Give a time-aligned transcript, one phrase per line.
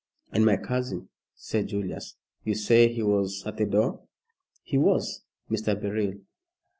[0.31, 2.15] "And my cousin," said Julius.
[2.43, 4.01] "You say he was at the door?"
[4.63, 5.79] "He was, Mr.
[5.79, 6.13] Beryl.